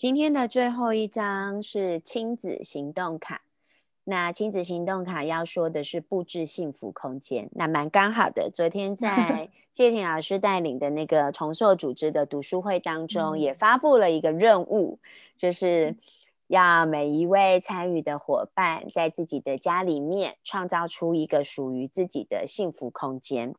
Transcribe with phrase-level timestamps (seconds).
[0.00, 3.42] 今天的最后一张是亲子行动卡。
[4.04, 8.50] 那亲子行动卡要说的是布置幸福空间，那蛮刚好的。
[8.50, 14.98] 昨天 在谢婷老师带领的那个重塑组织的读书会当中，也发布了一个任务，
[15.36, 15.94] 就是
[16.46, 23.54] 要每一位参与的伙伴在自己的家里面创造出一个属于自己的幸福空间。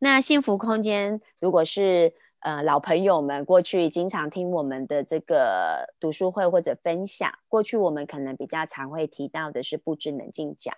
[0.00, 2.12] 那幸福空间如果是
[2.46, 10.70] 呃，老朋友们过去经常听我们的这个读书会或者分享，过去我们可能比较常会提到的是布置冷静角。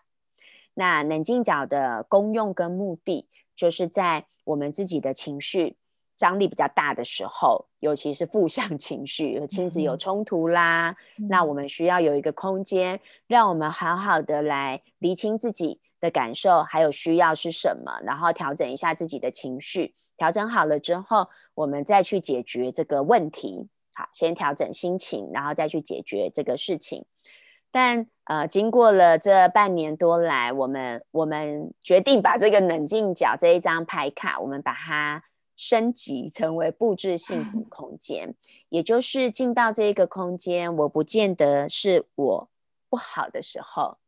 [0.73, 5.77] 那冷静角的功用跟目的，就是在我们自己的情绪
[6.17, 10.97] 张力比较大的时候，尤其是负向情绪和亲子有冲突啦，
[11.29, 15.83] 那我们需要有一个空间，让我们好好的来厘清自己。
[16.01, 23.69] 的感受还有需要是什么，然后调整一下自己的情绪，调整好了之后，我们再去解决这个问题。
[23.95, 27.07] 好，先调整心情，然后再去解决这个事情。
[27.71, 35.25] 但呃，经过了这半年多来，我们我们决定把这个冷静角这一张牌卡，我们把它
[35.57, 38.35] 升级成为布置幸福 空间，
[38.69, 42.49] 也就是进到这个空间，我不见得是我
[42.89, 43.99] 不好的时候。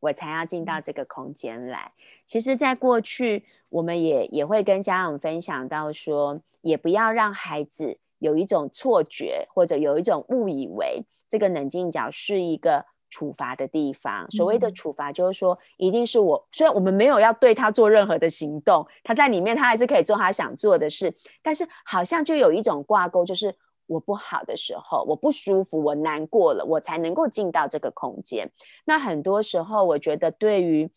[0.00, 1.92] 我才要进到这个空间来。
[2.26, 14.30] 其实，在过去，我们也也会跟家长分享到说，也不要让孩子有一种错觉，或者有一种误以为这个冷静角是一个处罚的地方。
[14.30, 23.56] 所谓的处罚，就是说，一定是我虽然我们没有要对他做任何的行动，他在里面他还是可以做他想做的事，但是好像就有一种挂钩，就是。
[23.90, 28.48] 我不好的时候，我不舒服，我难过了，我才能够进到这个空间。
[28.84, 30.88] 那很多时候，我觉得对于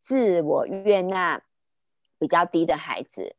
[0.00, 1.40] 自我悦纳
[2.18, 3.36] 比较低的孩子，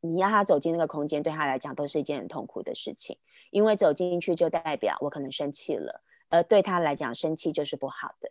[0.00, 3.16] 你要他走进那个空间，对他来讲都是一件很痛苦的事情，
[3.50, 8.30] 因为走进去就代表我可能生气了，而对他来讲，生气就是不好的。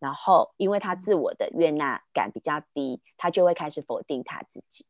[0.00, 4.86] 然后，因为他自我的悦纳感比较低，他就会开始否定他自己。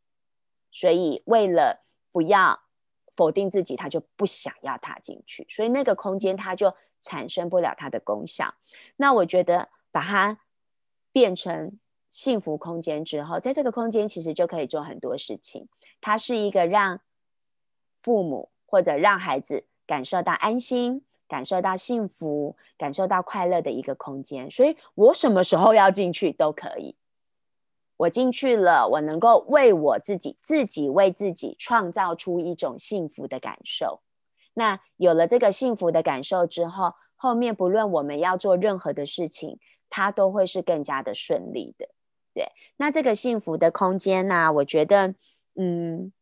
[0.72, 2.60] 所以，为了不要。
[3.18, 8.54] 否定自己，他就不想要踏进去，所以那个空间它就产生不了它的功效。
[8.94, 10.38] 那我觉得把它
[11.10, 15.68] 变成幸福空间之后，在这个空间其实就可以做很多事情。
[16.00, 17.00] 它是一个让
[18.00, 24.48] 父母或者让孩子感受到安心、感受到幸福、感受到快乐的一个空间。
[24.48, 26.94] 所以我什么时候要进去都可以。
[27.98, 34.00] 我进去了，我能够为我自己，自己为自己创造出一种幸福的感受。
[34.54, 39.58] 那有了这个幸福的感受之后，后面不论我们要做任何的事情，
[39.90, 41.88] 它都会是更加的顺利的。
[42.34, 44.52] 对，那这个幸福的空间呢？
[44.52, 45.14] 我觉得，
[45.56, 46.12] 嗯，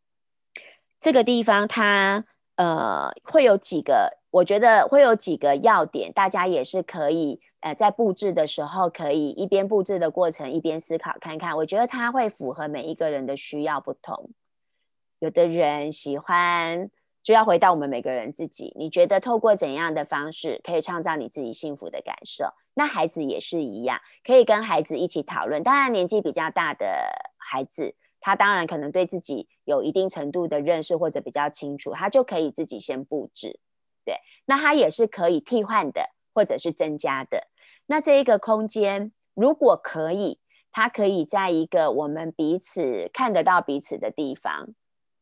[0.99, 2.25] 这个地方它
[2.57, 7.41] 呃会有几个，我觉得会有几个要点，大家也是可以。
[7.61, 11.57] 呃，在布置的时候，可以一边布置的过程一边思考看看。
[11.57, 14.31] 我觉得它会符合每一个人的需要不同。
[15.21, 16.91] 有的人喜欢，
[17.23, 18.73] 就要回到我们每个人自己。
[18.77, 22.45] 你觉得透过怎样的方式可以创造你自己幸福的感受？
[22.75, 25.63] 那孩子也是一样，可以跟孩子一起讨论。
[25.63, 26.87] 当然，年纪比较大的
[27.39, 33.59] 孩子，他当然可能对自己有一定程度的认识或者比较清楚，他就可以自己先布置。
[34.07, 37.49] 对，那它也是可以替换的，或者是增加的。
[37.87, 40.39] 那这一个空间，如果可以，
[40.71, 44.69] 它可以在一个我们彼此看得到彼此的地方，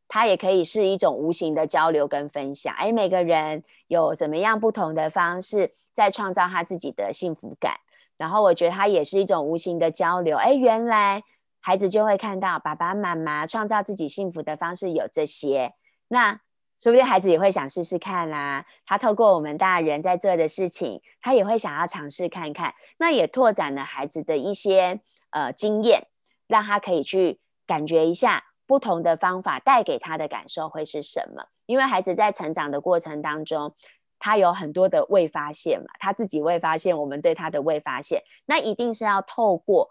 [0.06, 2.75] 它也可以是一种无形的交流跟分享。
[2.75, 7.77] 哎，每个人有怎么样不同的方式在创造他自己的幸福感，
[8.19, 10.37] 然后我觉得它也是一种无形的交流。
[10.37, 11.23] 哎，原来
[11.61, 15.73] 孩子就会看到爸爸妈妈创造自己幸福的方式有这些，
[16.09, 16.41] 那。
[16.79, 18.67] 说不定孩子也会想试试看啦。
[18.85, 22.75] 他透过我们大人在做的事情，他也会想要尝试看看。
[22.99, 26.09] 那也拓展了孩子的一些呃经验，
[26.47, 31.47] 让他可以去感觉一下不同的方法带给他的感受会是什么。
[31.67, 33.75] 因为孩子在成长的过程当中，
[34.19, 39.91] 他有很多的未发现嘛，他自己未发现，我们对他的未发现，那一定是要透过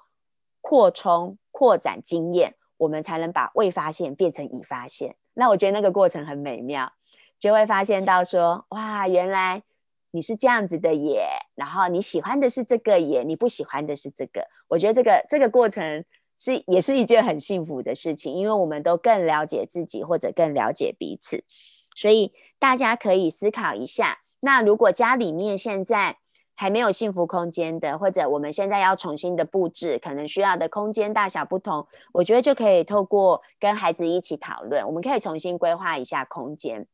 [0.61, 5.15] 扩充、扩展经验，我们才能把未发现变成已发现。
[5.33, 6.93] 那我觉得那个过程很美妙，
[7.39, 9.63] 就会发现到说，哇，原来
[10.11, 14.47] 你是这样子的耶，然后你喜欢的是这个耶，你不喜欢的是这个。
[14.67, 16.05] 我觉得这个这个过程
[16.37, 21.43] 是也是一件很幸福的事情，因为我们都更了解自己或者更了解彼此，
[21.95, 26.17] 所以大家可以思考一下，那如果家里面现在。
[26.55, 36.87] 还没有幸福空间的，或者我们现在要重新的布置，可能需要的空间大小不同，我觉得就可以透过跟孩子一起讨论，我们可以重新规划一下空间。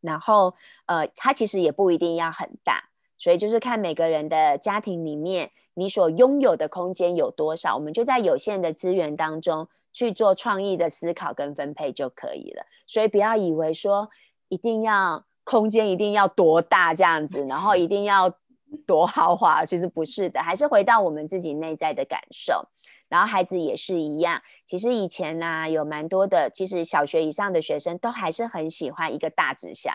[0.00, 0.54] 然后
[0.86, 2.84] 呃，它其实也不一定要很大，
[3.18, 12.64] 所以就是看每个人的家庭里面你所拥有的空间有多少，我们就在有限的资源当中去做创意的思考跟分配就可以了。
[12.86, 14.08] 所以不要以为说
[14.48, 18.32] 一定要空间一定要多大这样子，然后一定要。
[18.74, 22.68] 多豪华，其实不是的，还是回到我们自己内在的感受。
[23.08, 29.94] 然后孩子也是一样，其实以前呢有蛮多的，其实小学以上的学生都还是很喜欢一个大纸箱，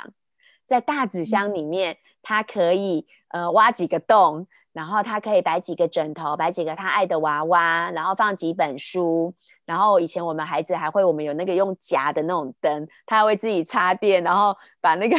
[0.64, 9.34] 在大纸箱里面，他可以呃挖几个洞，然后他可以摆几个枕头，摆几个他爱的娃娃，然后放几本书。
[9.66, 15.18] 然后以前我们孩子还会，我们有那个用夹的那种灯，他会自己插电，然后把那个。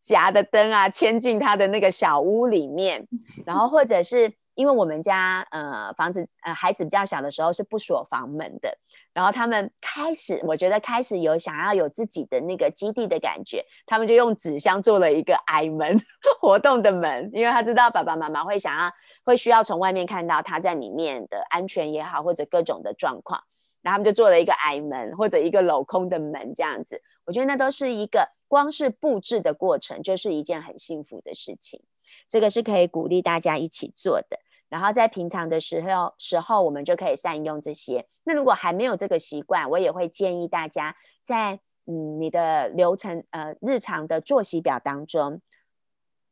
[0.00, 3.06] 夹的灯啊，牵进他的那个小屋里面，
[3.46, 8.76] 然后或者是因为我们家呃房子呃孩子比较小的时候是不锁房门的，
[9.14, 15.98] 然后他们开始我觉得开始有想要有自己的那个基地的感觉，他们就用纸箱做了一个矮门
[16.40, 18.90] 活动的门，因为他知道爸爸妈妈会想要
[19.24, 23.42] 会需要从外面看到他在里面的安全也好或者各种的状况，
[23.82, 28.28] 然后他们就做了一个矮门或者一个镂空的门这样子，我觉得那都是一个。
[28.50, 31.80] 光是布置的过程就是一件很幸福的事情，
[32.26, 34.40] 这个是可以鼓励大家一起做的。
[34.68, 38.04] 然后在平常的时候时候，我们就可以善用这些。
[38.24, 45.40] 那如果还没有这个习惯，我也会建议大家在嗯你的流程呃日常的作息表当中，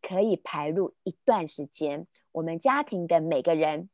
[0.02, 3.88] 可以排入一段时间，我们家庭的每个人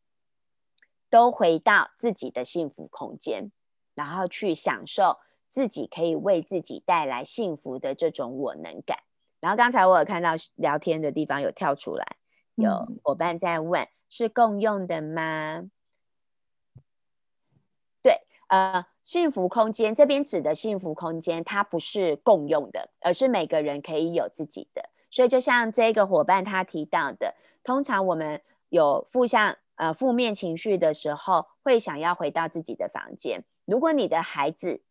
[1.14, 3.52] 都回到自己的幸福空间，
[3.94, 5.18] 然后去享受。
[5.48, 8.98] 自己可以为自己带来幸福的这种我能感。
[9.38, 12.16] 然后刚才我有看到聊天的地方有跳出来，
[12.56, 12.68] 有
[13.04, 15.70] 伙伴在问：是共用的吗？
[18.02, 24.90] 对，呃，幸福空间这边指的幸福空间，它不是共用的，而是每个人可以有自己的。
[25.12, 33.44] 所以就像这个伙伴他提到的，通常我们有负向呃负面情绪的时候，会想要回到自己的房间。
[33.64, 34.82] 如果你的孩子，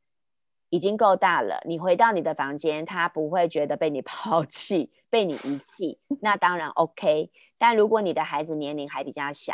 [0.70, 7.32] 已经够大了，你回到你的房间，他不会觉得被你抛弃、被你遗弃，那当然 OK。
[7.60, 9.54] 但如果你的孩子年龄还比较小，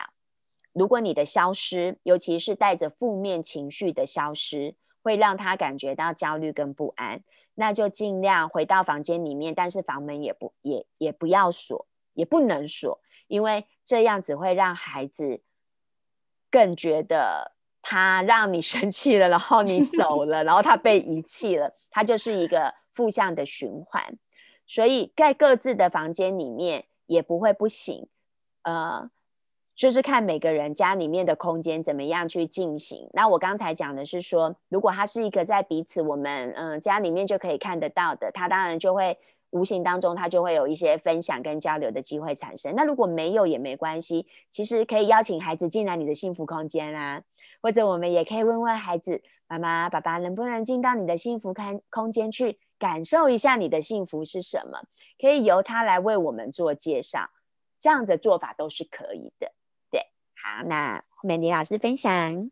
[0.71, 7.21] 如果你的消失，尤其是带着负面情绪的消失，会让他感觉到焦虑跟不安，
[7.55, 15.39] 那就尽量回到房间里面，但是房门也不也也不要锁，也不能锁，因为这样只会让孩子
[16.51, 17.53] 更觉得。
[17.81, 24.03] 他让你 生气了，然后你走了，然后他被遗弃了，他就是一个负向的循环。
[24.67, 28.09] 所以在各自的房间里面也不会不行，
[28.63, 29.09] 呃，
[29.77, 33.09] 就是看每个人家里面的空间怎么样去进行。
[33.13, 39.17] 那我刚才讲的是说，如果他是一个在彼此我们嗯家里面就可以看得到的，他当然就会。
[39.51, 42.75] 无形当中，他就会有一些分享跟交流的机会产生。
[42.75, 47.21] 那如果没有也没关系，其实可以邀请孩子进来你的幸福空间啊，
[47.61, 54.83] 或者我们也可以问问孩子妈妈、爸爸能不能进到你的幸福空空间去感受一下你的幸福是什么，
[55.19, 57.29] 可以由他来为我们做介绍，
[57.79, 59.51] 这样的做法都是可以的。
[59.89, 60.01] 对，
[60.35, 62.51] 好，那美妮老师分享。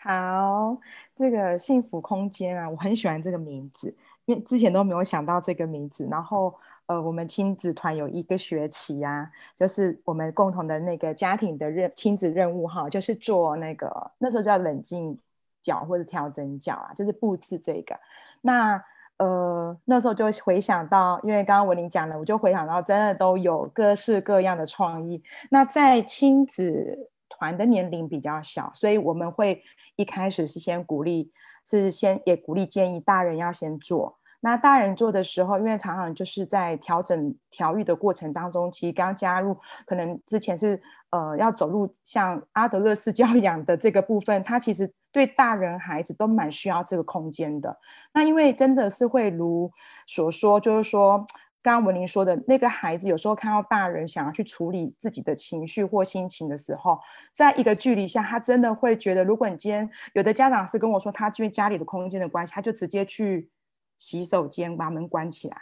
[0.00, 0.78] 好，
[1.14, 3.96] 这个幸福空间啊，我很喜欢这个名字。
[4.28, 6.54] 因为之前都没有想到这个名字，然后
[6.84, 9.26] 呃，我们亲子团有一个学期啊，
[9.56, 15.18] 就是我们共同的那个家庭的任亲子任务哈，就是做那个那时候叫冷静
[15.62, 17.98] 角或者调整角啊，就是布置这个。
[18.42, 18.78] 那
[19.16, 25.22] 呃那时候就回想到，因为刚刚文玲讲了，我就回想到真的都有各式各样的创意。
[25.50, 29.62] 那在亲子团的年龄比较小，所以我们会
[29.96, 31.32] 一开始是先鼓励。
[31.68, 34.16] 是先也鼓励建议大人要先做。
[34.40, 47.76] 那大人做的时候，因为常常就是在调整调育的过程当中，其实刚加入，可能之前是呃要走入像阿德勒式 教养的这个部分，他其实对大人孩子都蛮需要这个空间的。
[48.14, 49.70] 那因为真的是会如
[50.06, 51.26] 所说，就是说。
[51.60, 56.98] 刚刚文玲说的那个孩子，有时候看到大人想要去处理自己的情绪或心情的时候，
[57.32, 63.50] 在一个距离下，他真的会觉得，如果你今天有的家长是跟我说，他因为家里的空间的关系，他就直接去
[63.98, 65.56] 洗手间把门关起来，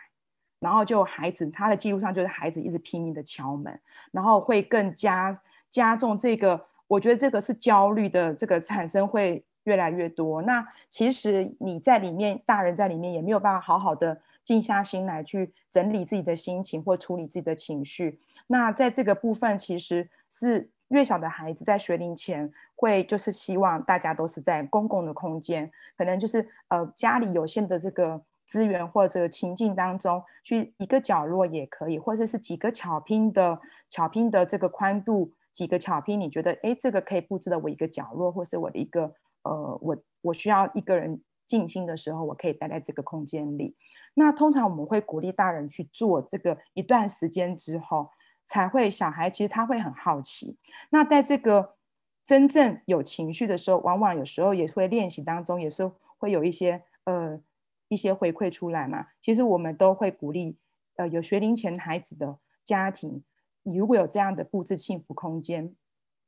[0.60, 3.80] 然后就孩子他的记录上就是孩子一直拼命的敲门，
[4.12, 5.36] 然后会更加
[5.70, 10.42] 加重这个，我觉得这个是焦虑的这个产生会越来越多。
[10.42, 14.20] 那其实你在里面，大人在里面也没有办法好好的。
[14.46, 18.20] 静下心来去整理自己的心情或处理自己的情绪。
[18.46, 33.60] 那在这个部分，其实是越小的孩子在学龄前会就是希望大家都是在公共的空间，可能就是呃家里有限的这个资源或者情境当中，去一个角落也可以，或者是几个巧拼的
[33.90, 39.12] 巧拼的这个宽度，几个巧拼，你觉得哎，这个可以布置的我一个角落，或是我的一个
[39.42, 43.76] 呃，我我需要一个人静心的时候，我可以待在这个空间里。
[44.14, 48.10] 那通常我们会鼓励大人去做这个一段时间之后，
[48.44, 50.58] 才会小孩其实他会很好奇。
[50.90, 51.76] 那在这个
[52.24, 57.40] 真正有情绪的时候，往往有时候也会练习当中，也是会有一些呃。
[57.88, 60.58] 一些回馈出来嘛，其实我们都会鼓励，
[60.96, 63.22] 呃，有学龄前孩子的家庭，
[63.62, 65.72] 你如果有这样的布置幸福空间，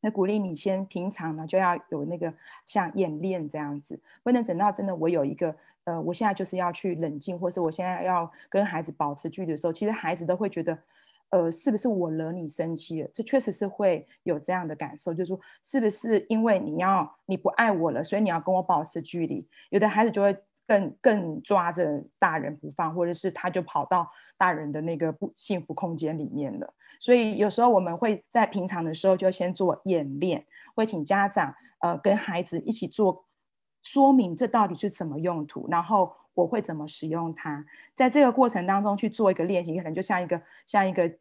[0.01, 2.33] 那鼓励你先平常呢就要有那个
[2.67, 10.79] 像演练这样子，不能等到真的我有一个，呃，我现在就是要去冷静，或是我现在要跟孩子保持距离的时候，其实孩子都会觉得，
[11.31, 13.11] 呃，是不是我惹你生气了？
[13.13, 19.47] 这确实是会有这样的感受，就是说，是不是因为你要你不爱我了，所以你要跟我保持距离？
[19.71, 20.37] 有的孩子就会。
[20.69, 26.75] 更更抓着大人不放，或者是他就跑到大人的那个不幸福空间里面了。
[26.99, 33.25] 所以有时候我们会在平常的时候就先做演练，会请家长呃跟孩子一起做
[33.83, 37.65] 说明，这到底是什么用途，然后我会怎么使用它。
[37.95, 41.13] 在这个过程当中去做一个练习，可能就像一个像一个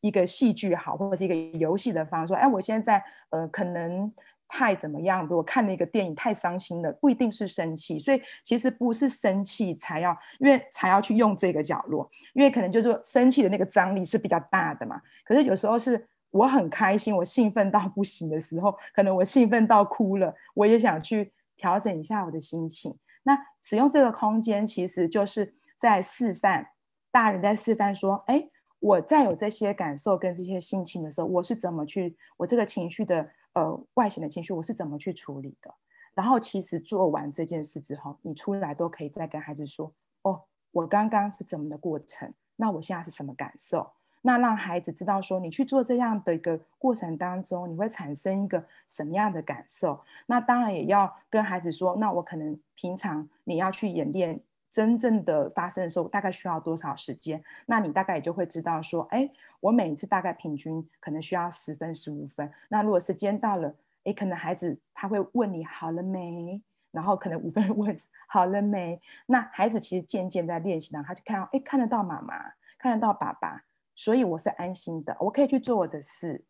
[0.00, 2.34] 一个戏剧好，或者是一个游戏的方式。
[2.34, 4.12] 哎，我现在呃可能。
[4.48, 5.28] 太怎么样？
[5.30, 15.00] 我看那个电影太伤心了，不一定是生气，所以其实不是生气才要，因为才要去用这个角落，因为可能就是说生气的那个张力是比较大的嘛。
[15.22, 22.96] 可是有时候是我很开心，我兴奋到不行的时候，可能我兴奋到哭了，我也想去调整一下我的心情。
[23.24, 26.68] 那使用这个空间，其实就是在示范，
[27.12, 28.48] 大人在示范说：，哎，
[28.80, 33.28] 我在有这些感受跟这些心情的时候，我是怎么去我这个情绪的。
[33.58, 35.74] 呃，外显的情绪我是怎么去处理的？
[36.14, 42.32] 然后其实做完这件事之后，你出来都可以再跟孩子说：“哦，我刚刚是怎么的过程？
[42.54, 43.90] 那我现在是什么感受？”
[44.22, 50.00] 那让孩子知道说，你去做这样的一个过程当中，你会产生一个什么样的感受？
[50.26, 57.42] 那当然也要跟孩子说：“那我可能平常你要去演练。”真正的发生的时候，大概需要多少时间？
[57.66, 62.50] 那你大概也就会知道说，哎，我每一次大概平均可能需要十分、十五分。
[62.68, 66.62] 那如果时间到了，哎，可能孩子他会问你好了没？
[66.90, 67.96] 然后可能五分问
[68.28, 69.00] 好了没？
[69.26, 72.34] 那孩子其实渐渐在练习当中，他就看到，哎，看得到妈妈，
[72.78, 76.44] 看得到爸爸，所以我是安心的，我可以去做我的事，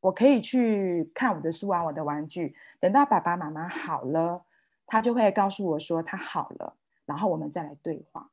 [0.00, 2.54] 我可以去看我的书啊，我的玩具。
[2.80, 4.44] 等到爸爸妈妈好了，
[4.86, 6.76] 他就会告诉我说他好了。
[7.06, 8.30] 然后我们再来对话，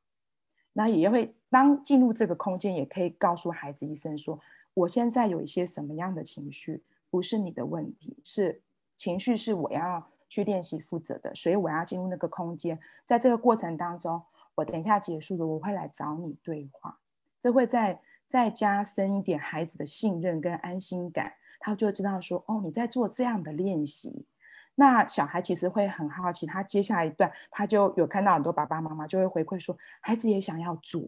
[0.72, 4.40] 那也会当进入这个空间，也可以告诉孩子一声说
[4.72, 8.62] ：“我现在有一些什么样的情绪，不是你的问题，是
[8.96, 12.80] 情绪是我要去练习负责的，所以我要进入那个空间。
[13.04, 14.22] 在这个过程当中，
[14.54, 16.98] 我等一下结束了，我会来找你对话，
[17.38, 24.26] 这会再再加深一点孩子的信任跟安心感，他就知道说：哦，你在做这样的练习。”
[24.74, 31.02] 那小孩其实会很好奇，他接下来一段他就有看到很多爸爸妈妈就会回馈说，孩子也想要做。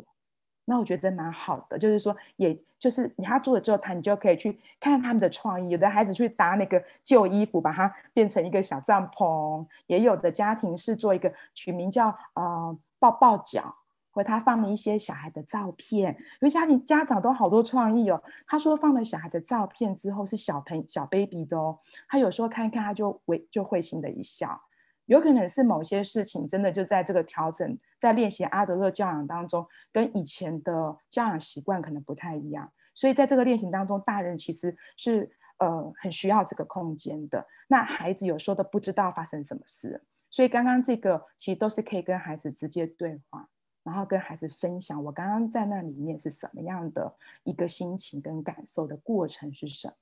[0.66, 5.68] 那我觉得蛮好的，就是说，也就是你他做了之后，他你就可以去看看他们的创意。
[5.68, 13.76] 有的孩子去搭那个旧衣服，把它变成一个小帐篷；也有的家庭是做一个取名叫呃抱抱脚。
[14.14, 18.22] 或他放了一些小孩的照片，因为家里家长都好多创意哦。
[18.46, 21.78] 他说放了小孩的照片之后是小朋小 baby 的哦，
[22.08, 24.58] 他有时候看一看他就会就会心的一笑，
[25.06, 35.28] 有可能是某些事情真的就在这个调整，在练习阿德勒教养当中，跟以前的教养习惯可能不太一样，所以在这个练习当中，大人其实是
[35.58, 37.44] 呃很需要这个空间的。
[37.66, 43.48] 那孩子有时候都不知道发生什么事，所以刚刚这个其实都是可以跟孩子直接对话。
[43.84, 49.94] 然后跟孩子分享我刚刚在那里面是什么样的一个心情跟感受的过程是什么，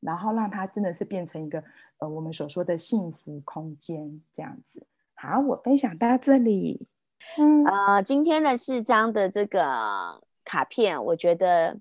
[0.00, 1.62] 然后让他真的是变成一个
[1.98, 4.84] 呃我们所说的幸福空间这样子。
[5.14, 6.88] 好，我分享到这里。
[7.36, 11.78] 嗯，呃，今天的四张的这个卡片，我觉得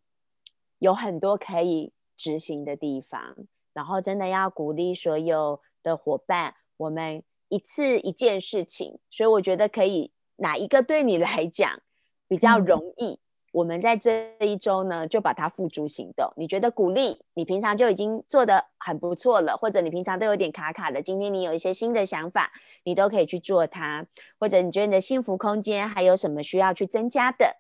[0.78, 3.36] 有很多可以执行的地方，
[3.74, 10.12] 然后真的要鼓励所有的伙伴，我们一次一件事情，所以我觉得可以。
[10.38, 11.80] 哪一个对你来讲
[12.28, 13.20] 比较容易？
[13.54, 16.32] 我们在这一周呢，就把它付诸行动。
[16.36, 22.52] 你觉得鼓励你平常就已经做的很不错了，或者你平常都有点卡卡的，今天你有一些新的想法，
[22.84, 24.06] 你都可以去做它。
[24.40, 27.58] 或者你觉得你的幸福空间还有什么需要去增加的，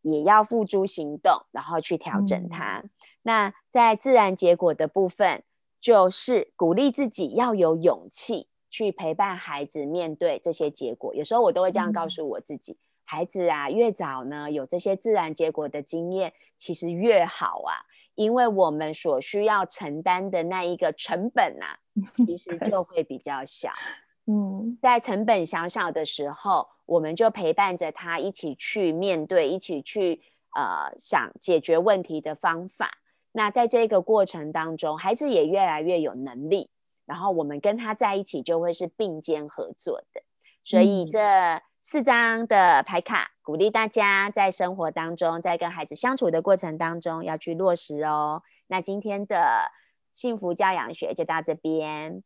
[0.00, 2.82] 也要付诸行动，然后去调整它。
[3.22, 5.42] 那在自然结果的部分，
[5.78, 8.46] 就是鼓励自己要有勇气。
[8.72, 21.78] 去陪伴孩子面对这些结果，有时候我都会这样告诉我自己：孩子啊越早呢有这些自然结果的经验，其实越好啊，因为我们所需要承担的那一个成本啊，
[22.14, 23.70] 其实就会比较小。
[24.26, 30.22] 嗯，在成本小小的时候，我们就陪伴着他一起去面对，一起去
[30.54, 32.98] 呃想解决问题的方法。
[33.32, 36.70] 那在这个过程当中，孩子也越来越有能力，
[37.06, 40.22] 然后我们跟他在一起就会是并肩合作的。
[40.64, 48.42] 所以这四张的牌卡鼓励大家在生活当中，在跟孩子相处的过程当中要去落实哦。
[48.66, 49.72] 那今天的
[50.12, 52.20] 幸福教养学就到这边。